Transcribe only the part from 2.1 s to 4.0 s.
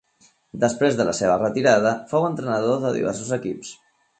fou entrenador de diversos equips.